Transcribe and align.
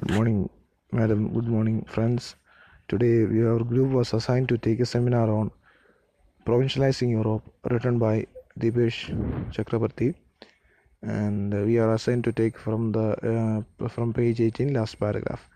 Good 0.00 0.10
morning, 0.14 0.48
madam. 0.90 1.34
Good 1.34 1.48
morning, 1.48 1.84
friends. 1.84 2.36
Today, 2.88 3.24
our 3.44 3.62
group 3.62 3.90
was 3.90 4.14
assigned 4.14 4.48
to 4.48 4.56
take 4.56 4.80
a 4.80 4.86
seminar 4.86 5.30
on 5.30 5.50
provincializing 6.46 7.10
Europe, 7.10 7.42
written 7.70 7.98
by 7.98 8.26
Dipesh 8.58 8.98
Chakrabarty, 9.52 10.14
and 11.02 11.52
we 11.66 11.78
are 11.78 11.92
assigned 11.92 12.24
to 12.24 12.32
take 12.32 12.56
from 12.56 12.92
the 12.92 13.06
uh, 13.82 13.88
from 13.88 14.14
page 14.14 14.40
18, 14.40 14.72
last 14.72 14.98
paragraph. 14.98 15.46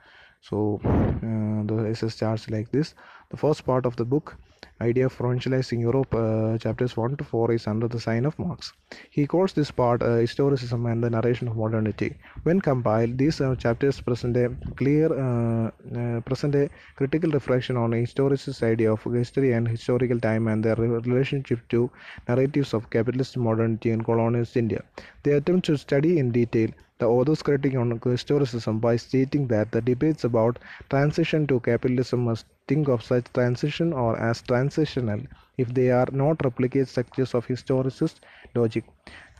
So, 0.49 0.81
uh, 0.85 1.63
the 1.71 1.89
essay 1.91 2.09
starts 2.09 2.49
like 2.51 2.71
this: 2.71 2.95
the 3.31 3.37
first 3.37 3.65
part 3.67 3.87
of 3.87 3.96
the 3.96 4.05
book 4.05 4.37
idea 4.81 5.07
of 5.07 5.17
provincializing 5.17 5.81
Europe, 5.81 6.15
uh, 6.15 6.59
chapters 6.59 6.96
1 6.96 7.17
to 7.17 7.25
4, 7.25 7.53
is 7.53 7.67
under 7.67 7.89
the 7.89 8.01
sign 8.01 8.27
of 8.27 8.39
Marx. 8.39 8.73
He 9.11 9.27
calls 9.27 9.53
this 9.53 9.71
part 9.71 10.03
uh, 10.03 10.17
historicism 10.27 10.91
and 10.91 11.03
the 11.03 11.11
narration 11.11 11.49
of 11.49 11.57
modernity. 11.57 12.17
When 12.43 12.61
compiled, 12.61 13.17
these 13.19 13.41
uh, 13.41 13.55
chapters 13.57 14.01
present 14.01 14.37
a 14.37 14.51
clear, 14.77 15.07
uh, 15.13 15.71
uh, 15.99 16.21
present 16.21 16.54
a 16.54 16.68
critical 16.96 17.31
reflection 17.31 17.76
on 17.76 17.93
a 17.95 17.96
historicist 17.96 18.63
idea 18.63 18.93
of 18.93 19.03
history 19.04 19.53
and 19.53 19.67
historical 19.67 20.21
time 20.21 20.49
and 20.49 20.65
their 20.65 20.76
relationship 20.76 21.67
to 21.71 21.90
narratives 22.29 22.75
of 22.75 22.90
capitalist 22.90 23.37
modernity 23.37 23.90
and 23.90 24.04
colonialist 24.04 24.57
India. 24.57 24.82
They 25.23 25.32
attempt 25.32 25.67
to 25.67 25.76
study 25.76 26.18
in 26.18 26.32
detail 26.32 26.71
the 26.99 27.07
author's 27.07 27.43
critique 27.43 27.75
on 27.77 27.99
historicism 28.00 28.81
by 28.81 28.96
stating 28.96 29.46
that 29.49 29.71
the 29.73 29.81
debates 29.81 30.25
about 30.25 30.59
transition 30.91 31.46
to 31.46 31.61
capitalism 31.61 32.25
must 32.25 32.47
think 32.69 32.89
of 32.89 33.03
such 33.03 33.33
transition 33.33 33.92
or 33.92 34.19
as 34.19 34.42
transitional 34.42 35.20
if 35.59 35.73
they 35.75 35.91
are 35.91 36.09
not 36.12 36.45
replicate 36.45 36.89
structures 36.89 37.34
of 37.34 37.47
historicist 37.47 38.20
logic. 38.55 38.84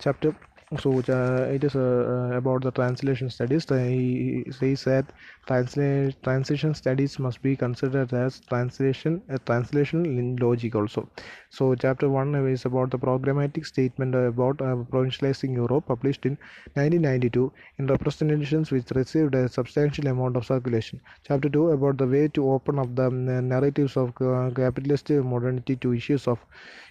Chapter 0.01 0.35
so 0.81 0.91
uh, 1.09 1.45
it 1.57 1.63
is 1.63 1.77
uh, 1.77 2.31
about 2.35 2.63
the 2.63 2.71
translation 2.73 3.31
studies. 3.31 3.65
He 3.69 4.45
says 4.51 4.83
that 4.85 5.07
transla- 5.49 6.13
transition 6.25 6.75
studies 6.75 7.19
must 7.21 7.41
be 7.41 7.55
considered 7.55 8.13
as 8.13 8.41
translation 8.41 9.23
uh, 9.31 9.39
translation 9.47 10.05
in 10.07 10.37
logic 10.37 10.75
also. 10.75 11.09
So 11.51 11.75
chapter 11.77 12.09
one 12.09 12.35
is 12.49 12.65
about 12.65 12.91
the 12.91 12.99
programmatic 12.99 13.65
statement 13.65 14.15
about 14.17 14.61
uh, 14.61 14.75
provincializing 14.95 15.55
Europe, 15.55 15.87
published 15.87 16.27
in 16.27 16.37
1992 16.75 17.53
in 17.79 17.87
representations 17.87 18.73
which 18.73 18.91
received 18.91 19.37
a 19.37 19.49
substantial 19.49 20.09
amount 20.09 20.37
of 20.37 20.45
circulation. 20.45 21.01
Chapter 21.29 21.49
two 21.49 21.71
about 21.71 21.97
the 21.99 22.07
way 22.09 22.27
to 22.29 22.51
open 22.51 22.81
up 22.81 22.93
the 22.97 23.09
narratives 23.11 23.97
of 23.97 24.13
capitalist 24.17 25.11
modernity 25.11 25.77
to 25.77 25.95
issues 25.95 26.27
of 26.27 26.41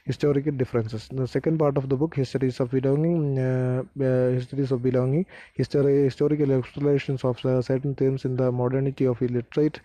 historical 0.06 0.52
differences. 0.52 1.08
The 1.12 1.28
second 1.28 1.58
part 1.58 1.78
of 1.78 1.90
the 1.90 1.96
book, 1.96 2.16
histories 2.16 2.60
of 2.60 2.72
belonging, 2.72 3.40
uh, 3.40 3.44
uh, 3.44 3.65
histories 4.38 4.72
of 4.72 4.82
belonging, 4.84 5.26
history, 5.54 6.04
historical 6.04 6.52
explanations 6.52 7.24
of 7.24 7.44
uh, 7.46 7.62
certain 7.62 7.96
themes 7.96 8.26
in 8.26 8.36
the 8.38 8.52
modernity 8.52 9.06
of 9.06 9.22
illiterate 9.22 9.80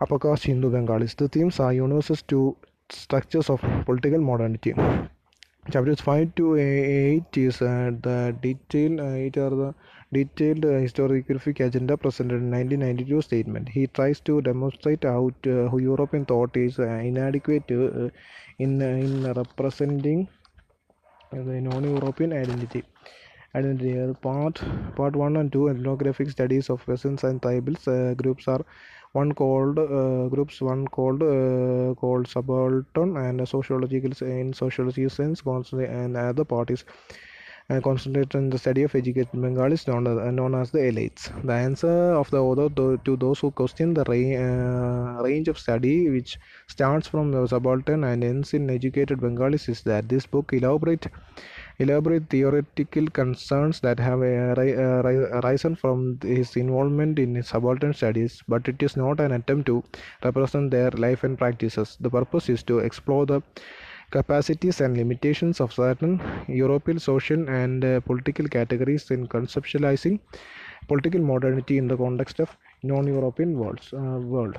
upper 0.00 0.18
caste 0.18 0.44
Hindu 0.44 0.70
Bengalis. 0.70 1.14
The 1.14 1.28
themes 1.28 1.60
are 1.60 1.72
universal 1.72 2.16
to 2.28 2.56
structures 2.88 3.50
of 3.50 3.60
political 3.84 4.20
modernity. 4.20 4.74
Chapters 5.70 6.00
5 6.00 6.34
to 6.36 6.56
8 6.56 7.36
is 7.36 7.60
uh, 7.62 7.90
the 8.02 8.36
detailed, 8.40 9.00
uh, 9.00 9.26
it 9.26 9.36
are 9.36 9.50
the 9.50 9.74
detailed 10.12 10.64
uh, 10.64 10.68
historiographic 10.86 11.60
agenda 11.60 11.96
presented 11.96 12.36
in 12.36 12.50
1992 12.50 13.22
statement. 13.22 13.68
He 13.68 13.86
tries 13.88 14.20
to 14.20 14.40
demonstrate 14.42 15.04
how, 15.04 15.30
to, 15.42 15.68
how 15.68 15.78
European 15.78 16.24
thought 16.24 16.56
is 16.56 16.78
inadequate 16.78 17.70
in 17.70 18.12
in 18.58 19.24
representing 19.34 20.28
the 21.32 21.60
non-European 21.60 22.32
identity. 22.32 22.84
Identity 23.54 24.14
part 24.22 24.60
part 24.96 25.16
one 25.16 25.36
and 25.38 25.50
two 25.52 25.68
ethnographic 25.70 26.30
studies 26.30 26.68
of 26.70 26.84
peasants 26.86 27.24
and 27.24 27.40
tribals 27.40 27.86
uh, 27.88 28.14
groups 28.14 28.48
are 28.48 28.64
one 29.12 29.32
called 29.32 29.78
uh, 29.78 30.28
groups 30.28 30.60
one 30.60 30.86
called 30.88 31.22
uh, 31.22 31.94
called 31.94 32.28
subaltern 32.28 33.16
and 33.16 33.48
sociological 33.48 34.12
in 34.26 34.52
sociology 34.52 35.08
sense 35.08 35.42
and 35.46 36.16
other 36.16 36.44
parties 36.44 36.84
and 37.68 37.82
concentrate 37.82 38.34
on 38.34 38.48
the 38.50 38.58
study 38.58 38.82
of 38.84 38.94
educated 38.94 39.28
Bengalis 39.32 39.86
known 39.88 40.06
as, 40.06 40.18
uh, 40.18 40.30
known 40.30 40.54
as 40.54 40.70
the 40.70 40.78
elites. 40.78 41.30
The 41.44 41.52
answer 41.52 42.12
of 42.20 42.30
the 42.30 42.42
author 42.42 42.68
to, 43.04 43.16
those 43.16 43.40
who 43.40 43.50
question 43.50 43.94
the 43.94 44.04
ra- 44.04 45.18
uh, 45.18 45.22
range 45.22 45.48
of 45.48 45.58
study 45.58 46.08
which 46.10 46.38
starts 46.68 47.08
from 47.08 47.32
the 47.32 47.46
subaltern 47.46 48.04
and 48.04 48.22
ends 48.22 48.54
in 48.54 48.70
educated 48.70 49.20
Bengalis 49.20 49.68
is 49.68 49.82
that 49.82 50.08
this 50.08 50.26
book 50.26 50.52
elaborate 50.52 51.08
elaborate 51.78 52.28
theoretical 52.30 53.06
concerns 53.08 53.80
that 53.80 53.98
have 53.98 54.20
uh, 54.22 54.54
uh, 54.60 55.40
arisen 55.40 55.74
from 55.76 56.18
his 56.22 56.56
involvement 56.56 57.18
in 57.18 57.42
subaltern 57.42 57.92
studies, 57.94 58.42
but 58.48 58.66
it 58.68 58.82
is 58.82 58.96
not 58.96 59.20
an 59.20 59.32
attempt 59.32 59.66
to 59.66 59.82
represent 60.24 60.70
their 60.70 60.90
life 60.92 61.24
and 61.24 61.38
practices. 61.38 61.96
The 62.00 62.10
purpose 62.10 62.48
is 62.48 62.62
to 62.64 62.78
explore 62.80 63.26
the 63.26 63.42
capacities 64.10 64.80
and 64.80 64.96
limitations 64.96 65.60
of 65.60 65.72
certain 65.72 66.20
European 66.48 66.98
social 66.98 67.48
and 67.48 67.84
uh, 67.84 68.00
political 68.00 68.46
categories 68.48 69.10
in 69.10 69.26
conceptualizing 69.28 70.20
political 70.88 71.20
modernity 71.20 71.78
in 71.78 71.88
the 71.88 71.96
context 71.96 72.40
of 72.40 72.56
non-European 72.82 73.58
worlds, 73.58 73.92
uh, 73.92 74.18
world. 74.34 74.58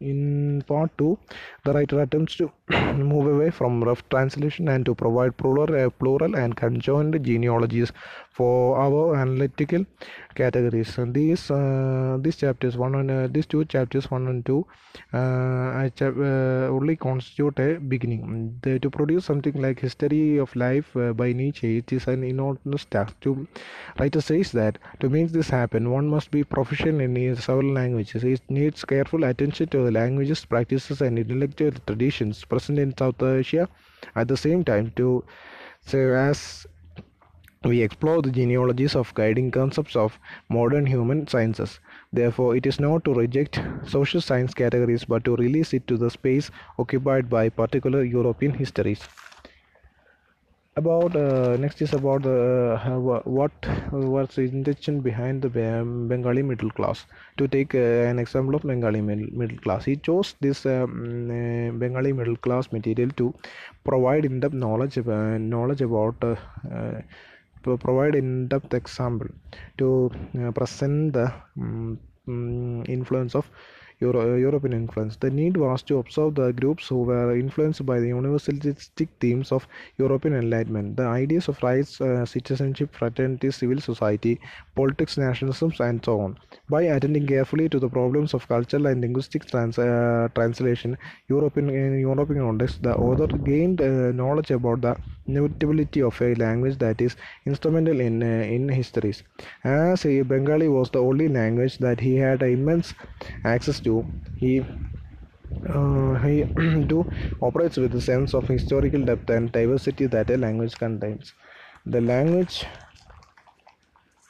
In 0.00 0.62
part 0.66 0.96
2, 0.98 1.18
the 1.64 1.72
writer 1.72 2.00
attempts 2.00 2.36
to 2.36 2.52
move 2.94 3.26
away 3.26 3.50
from 3.50 3.82
rough 3.82 4.08
translation 4.08 4.68
and 4.68 4.86
to 4.86 4.94
provide 4.94 5.36
plural, 5.36 5.74
uh, 5.74 5.90
plural 5.90 6.36
and 6.36 6.56
conjoined 6.56 7.20
genealogies 7.24 7.90
for 8.30 8.78
our 8.78 9.16
analytical 9.16 9.84
categories. 10.36 10.96
And 10.98 11.12
these 11.12 11.50
uh, 11.50 12.18
these 12.20 12.36
chapters 12.36 12.76
one 12.76 12.94
and 12.94 13.10
uh, 13.10 13.26
these 13.28 13.46
two 13.46 13.64
chapters 13.64 14.08
one 14.10 14.28
and 14.28 14.46
two 14.46 14.66
uh, 15.12 15.90
only 16.76 16.94
constitute 16.94 17.58
a 17.58 17.78
beginning. 17.78 18.60
To 18.62 18.90
produce 18.90 19.24
something 19.24 19.60
like 19.60 19.80
history 19.80 20.36
of 20.36 20.54
life 20.54 20.94
by 20.94 21.32
Nietzsche, 21.32 21.78
it 21.78 21.92
is 21.92 22.06
an 22.06 22.22
enormous 22.22 22.84
task. 22.84 23.18
To 23.22 23.48
writer 23.98 24.20
says 24.20 24.52
that 24.52 24.78
to 25.00 25.08
make 25.08 25.32
this 25.32 25.50
happen, 25.50 25.90
one 25.90 26.08
must 26.08 26.30
be 26.30 26.44
proficient 26.44 27.00
in 27.00 27.36
several 27.36 27.72
languages. 27.72 28.22
It 28.22 28.42
needs 28.48 28.84
careful 28.84 29.24
attention 29.24 29.68
to 29.70 29.87
the 29.88 29.98
languages, 30.00 30.44
practices, 30.44 31.00
and 31.00 31.18
intellectual 31.18 31.70
traditions 31.86 32.44
present 32.44 32.78
in 32.78 32.96
South 32.96 33.22
Asia. 33.22 33.68
At 34.14 34.28
the 34.28 34.36
same 34.36 34.64
time, 34.64 34.92
to 34.96 35.24
so 35.80 35.98
as 36.14 36.66
we 37.64 37.82
explore 37.82 38.22
the 38.22 38.30
genealogies 38.30 38.94
of 38.94 39.12
guiding 39.14 39.50
concepts 39.50 39.96
of 39.96 40.18
modern 40.48 40.86
human 40.86 41.26
sciences. 41.26 41.80
Therefore, 42.12 42.54
it 42.56 42.66
is 42.66 42.78
not 42.78 43.04
to 43.04 43.14
reject 43.14 43.60
social 43.86 44.20
science 44.20 44.54
categories 44.54 45.04
but 45.04 45.24
to 45.24 45.36
release 45.36 45.74
it 45.74 45.86
to 45.88 45.96
the 45.96 46.10
space 46.10 46.50
occupied 46.78 47.28
by 47.28 47.48
particular 47.48 48.04
European 48.04 48.54
histories. 48.54 49.00
About 50.78 51.16
uh, 51.16 51.56
next 51.56 51.82
is 51.82 51.92
about 51.92 52.22
the 52.22 52.80
uh, 52.86 53.20
what 53.38 53.52
was 53.92 54.28
the 54.36 54.42
intention 54.42 55.00
behind 55.00 55.42
the 55.42 55.48
Bengali 55.48 56.42
middle 56.42 56.70
class. 56.70 57.04
To 57.38 57.48
take 57.48 57.74
uh, 57.74 58.10
an 58.10 58.18
example 58.18 58.54
of 58.54 58.62
Bengali 58.62 59.00
middle 59.00 59.58
class, 59.58 59.86
he 59.86 59.96
chose 59.96 60.34
this 60.40 60.66
um, 60.66 61.28
Bengali 61.80 62.12
middle 62.12 62.36
class 62.36 62.70
material 62.70 63.10
to 63.22 63.34
provide 63.84 64.24
in-depth 64.24 64.54
knowledge 64.54 64.98
knowledge 65.54 65.80
about 65.80 66.20
to 66.20 67.76
provide 67.86 68.14
in-depth 68.14 68.74
example 68.74 69.28
to 69.78 70.10
uh, 70.40 70.50
present 70.52 71.12
the 71.14 71.32
um, 71.56 71.98
influence 72.86 73.34
of 73.34 73.50
Euro 74.00 74.36
European 74.36 74.72
influence. 74.72 75.16
The 75.16 75.30
need 75.30 75.56
was 75.56 75.82
to 75.84 75.98
observe 75.98 76.34
the 76.36 76.52
groups 76.52 76.88
who 76.88 77.02
were 77.02 77.36
influenced 77.36 77.84
by 77.86 77.98
the 78.00 78.08
universalistic 78.08 79.08
themes 79.20 79.52
of 79.52 79.66
European 79.98 80.34
Enlightenment, 80.34 80.96
the 80.96 81.06
ideas 81.06 81.48
of 81.48 81.62
rights, 81.62 82.00
uh, 82.00 82.24
citizenship, 82.26 82.94
fraternity, 82.94 83.50
civil 83.50 83.80
society, 83.80 84.40
politics, 84.74 85.16
nationalism, 85.18 85.72
and 85.80 86.04
so 86.04 86.20
on. 86.20 86.38
By 86.68 86.82
attending 86.82 87.26
carefully 87.26 87.68
to 87.70 87.78
the 87.78 87.88
problems 87.88 88.34
of 88.34 88.48
cultural 88.48 88.86
and 88.86 89.00
linguistic 89.00 89.46
trans 89.46 89.78
uh, 89.78 90.28
translation, 90.34 90.96
European 91.28 91.70
in 91.70 91.98
European 92.00 92.40
context, 92.40 92.82
the 92.82 92.94
author 92.96 93.26
gained 93.26 93.80
uh, 93.80 94.12
knowledge 94.12 94.50
about 94.50 94.80
the 94.82 94.96
inevitability 95.28 96.02
of 96.02 96.20
a 96.22 96.34
language 96.34 96.78
that 96.78 97.00
is 97.00 97.16
instrumental 97.46 98.00
in 98.00 98.22
in 98.22 98.68
histories. 98.68 99.22
As 99.64 100.02
Bengali 100.34 100.68
was 100.68 100.90
the 100.90 101.02
only 101.02 101.28
language 101.28 101.78
that 101.78 102.00
he 102.00 102.16
had 102.16 102.42
immense 102.42 102.94
access 103.44 103.80
to, 103.80 104.06
he 104.34 104.64
uh, 105.68 106.14
he 106.24 106.44
do 106.92 107.06
operates 107.42 107.76
with 107.76 107.92
the 107.92 108.00
sense 108.00 108.34
of 108.34 108.46
historical 108.46 109.04
depth 109.04 109.30
and 109.30 109.52
diversity 109.52 110.06
that 110.06 110.30
a 110.30 110.36
language 110.36 110.74
contains. 110.78 111.32
The 111.86 112.00
language, 112.00 112.64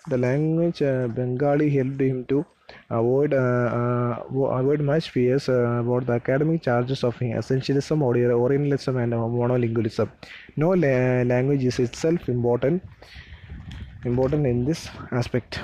the 0.08 0.19
language 0.19 0.81
uh, 0.82 1.08
Bengali 1.08 1.69
helped 1.70 2.00
him 2.00 2.25
to 2.26 2.44
avoid 2.90 3.32
uh, 3.34 4.22
avoid 4.60 4.81
much 4.81 5.10
fears 5.10 5.49
about 5.49 6.06
the 6.06 6.12
academic 6.12 6.62
charges 6.62 7.05
of 7.05 7.16
essentialism, 7.19 8.02
Orientalism, 8.02 8.96
and 9.02 9.12
monolingualism. 9.12 10.08
No 10.56 10.70
la 10.70 11.22
language 11.34 11.64
is 11.64 11.78
itself 11.78 12.28
important 12.28 12.82
important 14.05 14.46
in 14.46 14.64
this 14.64 14.88
aspect. 15.12 15.60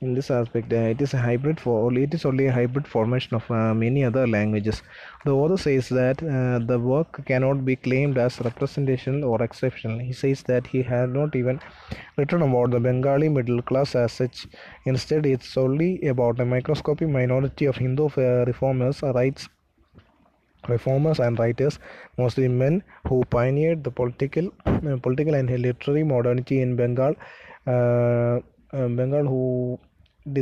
In 0.00 0.12
this 0.14 0.30
aspect 0.30 0.72
uh, 0.72 0.76
it 0.94 1.00
is 1.00 1.14
a 1.14 1.18
hybrid 1.18 1.58
for 1.58 1.92
it 1.98 2.12
is 2.12 2.24
only 2.26 2.46
a 2.46 2.52
hybrid 2.52 2.86
formation 2.86 3.34
of 3.34 3.50
uh, 3.50 3.72
many 3.72 4.04
other 4.04 4.26
languages 4.26 4.82
the 5.24 5.30
author 5.30 5.56
says 5.56 5.88
that 5.88 6.22
uh, 6.22 6.58
the 6.58 6.78
work 6.78 7.24
cannot 7.24 7.64
be 7.64 7.76
claimed 7.76 8.18
as 8.18 8.38
representational 8.40 9.24
or 9.24 9.42
exceptional 9.42 9.98
he 9.98 10.12
says 10.12 10.42
that 10.42 10.66
he 10.66 10.82
had 10.82 11.08
not 11.08 11.34
even 11.34 11.58
written 12.18 12.42
about 12.42 12.70
the 12.70 12.80
bengali 12.80 13.28
middle 13.28 13.62
class 13.62 13.94
as 13.94 14.12
such 14.12 14.46
instead 14.84 15.24
it's 15.24 15.56
only 15.56 15.90
about 16.02 16.38
a 16.40 16.44
microscopic 16.44 17.08
minority 17.08 17.64
of 17.64 17.76
hindu 17.76 18.08
uh, 18.18 18.44
reformers 18.44 19.02
rights 19.02 19.48
reformers 20.68 21.20
and 21.20 21.38
writers, 21.38 21.78
mostly 22.18 22.48
men, 22.48 22.82
who 23.06 23.24
pioneered 23.26 23.84
the 23.84 23.90
political, 23.90 24.50
uh, 24.66 24.96
political 25.00 25.34
and 25.34 25.48
literary 25.48 26.02
modernity 26.02 26.60
in 26.60 26.74
Bengal. 26.74 27.14
Uh, 27.66 28.40
uh, 28.72 28.88
Bengal, 28.88 29.24
who 29.24 29.78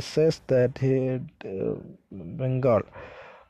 says 0.01 0.41
that 0.49 0.79
he, 0.79 1.21
uh, 1.45 1.75
Bengal. 2.11 2.83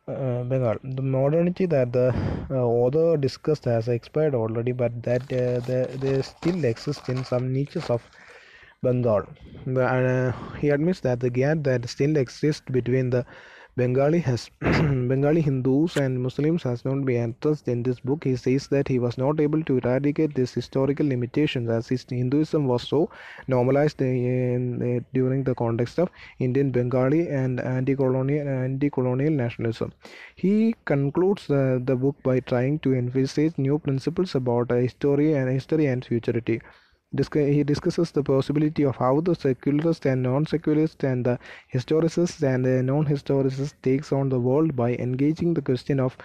Uh, 0.06 0.42
Bengal. 0.44 0.76
The 0.82 1.02
modernity 1.02 1.66
that 1.66 1.92
the 1.92 2.14
uh, 2.50 2.54
author 2.56 3.16
discussed 3.16 3.64
has 3.64 3.88
expired 3.88 4.34
already, 4.34 4.72
but 4.72 5.02
that 5.02 5.22
uh, 5.32 5.60
the, 5.60 5.88
they 6.00 6.22
still 6.22 6.64
exist 6.64 7.08
in 7.08 7.25
some 7.25 7.52
niches 7.52 7.90
of 7.90 8.02
Bengal. 8.82 9.25
Uh, 9.66 10.32
he 10.58 10.70
admits 10.70 11.00
that 11.00 11.20
the 11.20 11.31
gap 11.31 11.58
that 11.62 11.88
still 11.88 12.16
exists 12.16 12.62
between 12.70 13.10
the 13.10 13.25
Bengali 13.76 14.21
has 14.21 14.50
Bengali 14.61 15.41
Hindus 15.41 15.97
and 15.97 16.23
Muslims 16.23 16.62
has 16.62 16.85
not 16.85 17.05
been 17.05 17.31
addressed 17.31 17.67
in 17.67 17.82
this 17.82 17.99
book. 17.99 18.23
He 18.23 18.37
says 18.37 18.69
that 18.69 18.87
he 18.87 19.00
was 19.00 19.19
not 19.19 19.41
able 19.41 19.65
to 19.65 19.79
eradicate 19.79 20.35
these 20.35 20.55
historical 20.55 21.06
limitations 21.06 21.69
as 21.69 21.88
his 21.88 22.06
Hinduism 22.09 22.69
was 22.69 22.87
so 22.87 23.11
normalized 23.49 24.00
in, 24.00 24.81
in, 24.81 25.05
during 25.12 25.43
the 25.43 25.56
context 25.56 25.99
of 25.99 26.09
Indian 26.38 26.71
Bengali 26.71 27.29
and 27.29 27.61
anti-colonial 27.61 28.47
anti-colonial 28.47 29.32
nationalism. 29.32 29.93
He 30.37 30.77
concludes 30.85 31.50
uh, 31.50 31.81
the 31.82 31.97
book 31.97 32.15
by 32.23 32.41
trying 32.41 32.79
to 32.81 32.94
envisage 32.94 33.59
new 33.59 33.81
principles 33.81 34.37
about 34.37 34.70
uh, 34.70 34.77
history 34.77 35.35
and 35.35 35.50
history 35.50 35.87
and 35.87 36.05
futurity 36.05 36.61
he 37.34 37.62
discusses 37.64 38.11
the 38.12 38.22
possibility 38.22 38.82
of 38.84 38.96
how 38.96 39.20
the 39.20 39.34
secularists 39.34 40.06
and 40.06 40.22
non-secularists 40.22 41.05
and 41.05 41.25
the 41.25 41.38
historicists 41.72 42.43
and 42.43 42.64
the 42.64 42.82
non-historicists 42.82 43.75
takes 43.82 44.12
on 44.12 44.28
the 44.28 44.40
world 44.40 44.75
by 44.76 44.94
engaging 44.96 45.55
the 45.55 45.62
question 45.62 46.00
of 46.00 46.16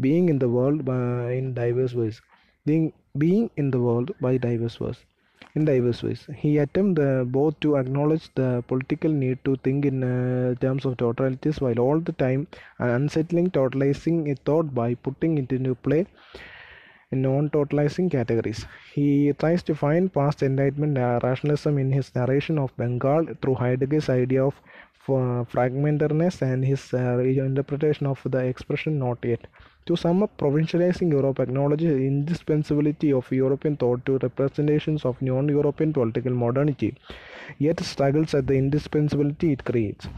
being 0.00 0.28
in 0.28 0.38
the 0.38 0.48
world 0.48 0.84
by, 0.84 1.32
in 1.32 1.54
diverse 1.54 1.94
ways. 1.94 2.20
Being 2.66 2.92
being 3.18 3.50
in 3.56 3.70
the 3.70 3.80
world 3.80 4.12
by 4.20 4.36
diverse 4.38 4.80
ways 4.80 5.04
in 5.54 5.64
diverse 5.64 6.02
ways. 6.02 6.26
He 6.36 6.58
attempts 6.58 7.00
uh, 7.00 7.24
both 7.26 7.58
to 7.60 7.76
acknowledge 7.76 8.28
the 8.34 8.62
political 8.68 9.10
need 9.10 9.38
to 9.44 9.56
think 9.56 9.84
in 9.86 10.02
uh, 10.02 10.54
terms 10.60 10.84
of 10.84 10.96
totalities 10.96 11.60
while 11.60 11.78
all 11.78 12.00
the 12.00 12.12
time 12.12 12.46
unsettling 12.78 13.50
totalizing 13.50 14.30
a 14.32 14.34
thought 14.34 14.74
by 14.74 14.94
putting 14.94 15.38
it 15.38 15.52
into 15.52 15.74
play 15.76 16.06
non-totalizing 17.10 18.10
categories. 18.10 18.66
He 18.92 19.32
tries 19.38 19.62
to 19.64 19.74
find 19.74 20.12
past 20.12 20.42
enlightenment 20.42 20.98
uh, 20.98 21.20
rationalism 21.22 21.78
in 21.78 21.92
his 21.92 22.14
narration 22.14 22.58
of 22.58 22.76
Bengal 22.76 23.26
through 23.40 23.56
Heidegger's 23.56 24.08
idea 24.08 24.44
of 24.44 24.54
uh, 25.06 25.44
fragmentariness 25.52 26.40
and 26.42 26.64
his 26.64 26.92
uh, 26.94 27.18
interpretation 27.18 28.06
of 28.06 28.20
the 28.24 28.38
expression 28.38 28.98
not 28.98 29.18
yet. 29.22 29.46
To 29.86 29.96
sum 29.96 30.22
up, 30.22 30.38
provincializing 30.38 31.10
Europe 31.12 31.40
acknowledges 31.40 31.94
the 31.94 32.06
indispensability 32.06 33.12
of 33.12 33.30
European 33.30 33.76
thought 33.76 34.06
to 34.06 34.16
representations 34.18 35.04
of 35.04 35.20
non-European 35.20 35.92
political 35.92 36.32
modernity, 36.32 36.94
yet 37.58 37.80
struggles 37.80 38.32
at 38.32 38.46
the 38.46 38.54
indispensability 38.54 39.52
it 39.52 39.64
creates. 39.64 40.08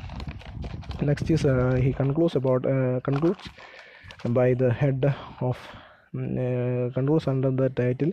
Next 1.02 1.28
is 1.30 1.44
uh, 1.44 1.80
he 1.82 1.92
concludes 1.92 2.36
about 2.36 2.64
uh, 2.64 3.00
concludes 3.00 3.48
by 4.28 4.54
the 4.54 4.72
head 4.72 5.12
of 5.40 5.58
controls 6.94 7.26
under 7.26 7.50
the 7.50 7.68
title 7.70 8.12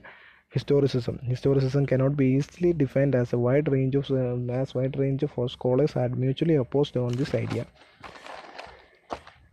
historicism. 0.55 1.15
Historicism 1.27 1.87
cannot 1.87 2.15
be 2.15 2.27
easily 2.37 2.73
defined 2.73 3.15
as 3.15 3.33
a 3.33 3.37
wide 3.37 3.71
range 3.71 3.95
of 3.95 4.09
uh, 4.11 4.35
as 4.61 4.75
wide 4.75 4.97
range 4.97 5.23
of 5.23 5.51
scholars 5.51 5.95
are 5.95 6.09
mutually 6.09 6.55
opposed 6.55 6.95
on 6.97 7.11
this 7.13 7.33
idea. 7.33 7.65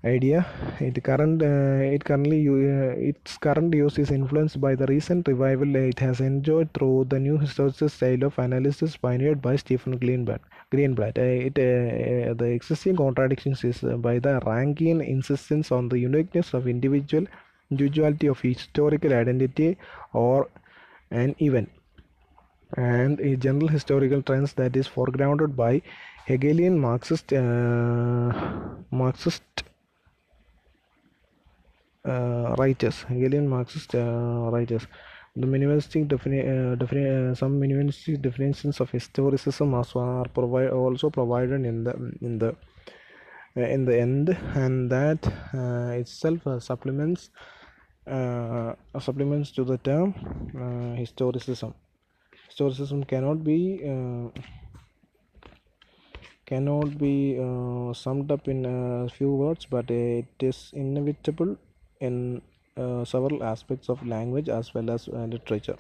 Idea 0.03 0.47
it 0.81 1.03
current 1.05 1.43
uh, 1.43 1.95
it 1.95 2.03
currently 2.03 2.49
uh, 2.49 2.95
its 3.09 3.37
current 3.37 3.75
use 3.75 3.99
is 3.99 4.11
influenced 4.11 4.59
by 4.59 4.75
the 4.75 4.87
recent 4.87 5.29
revival 5.29 5.77
it 5.77 5.99
has 5.99 6.21
enjoyed 6.21 6.71
through 6.73 7.05
the 7.11 7.19
new 7.19 7.37
historical 7.37 7.91
style 7.91 8.25
of 8.25 8.39
analysis 8.39 8.97
pioneered 8.97 9.43
by 9.43 9.57
Stephen 9.57 9.99
Greenblatt. 9.99 10.41
Greenblatt 10.73 11.19
it 11.19 11.55
the 11.55 12.47
existing 12.47 12.97
contradictions 12.97 13.63
is 13.63 13.81
by 14.09 14.19
the 14.19 14.41
Rankian 14.47 15.07
insistence 15.07 15.71
on 15.71 15.91
the 15.91 15.99
uniqueness 15.99 16.55
of 16.55 16.67
individual 16.67 17.27
individuality 17.71 18.27
of 18.29 18.41
historical 18.41 19.13
identity 19.15 19.77
or 20.13 20.49
an 21.11 21.35
event. 21.41 21.71
And 22.77 23.21
a 23.21 23.37
general 23.37 23.69
historical 23.69 24.23
trends 24.23 24.55
that 24.55 24.75
is 24.75 24.89
foregrounded 24.89 25.55
by 25.55 25.83
Hegelian 26.27 26.79
Marxist 26.81 27.33
uh, 27.33 28.33
Marxist 28.91 29.63
uh, 32.05 32.55
writers 32.59 33.03
Hegelian 33.05 33.49
Marxist 33.49 33.95
uh, 33.95 34.51
writers. 34.53 34.87
The 35.37 35.47
minimalistic 35.47 36.09
defini- 36.09 36.47
uh, 36.55 36.77
defini- 36.77 37.31
uh, 37.31 37.35
some 37.35 37.61
minimalistic 37.61 38.21
definitions 38.21 38.81
of 38.81 38.91
historicism 38.91 39.75
are 39.75 40.29
provide 40.29 40.71
also 40.71 41.09
provided 41.09 41.65
in 41.65 41.85
the 41.85 41.95
in 42.21 42.39
the 42.39 42.57
uh, 43.57 43.61
in 43.61 43.85
the 43.85 43.97
end 43.99 44.29
and 44.55 44.91
that 44.91 45.21
itself 46.01 46.41
supplements 46.63 47.31
supplements 48.99 49.51
to 49.53 49.65
the 49.65 49.79
term 49.79 50.15
uh, 50.55 50.97
historicism. 51.01 51.75
Historicism 52.51 53.07
cannot 53.07 53.45
be 53.45 53.81
uh, 53.85 54.29
cannot 56.47 56.99
be 56.99 57.39
uh, 57.39 57.93
summed 57.93 58.31
up 58.33 58.49
in 58.49 58.65
a 58.67 59.09
few 59.09 59.33
words 59.33 59.67
but 59.71 59.91
it 59.91 60.27
is 60.41 60.71
inevitable 60.75 61.57
in 62.01 62.43
uh, 62.77 63.05
several 63.05 63.45
aspects 63.45 63.89
of 63.89 64.05
language 64.07 64.49
as 64.49 64.75
well 64.75 64.91
as 64.91 65.09
uh, 65.09 65.27
literature 65.35 65.77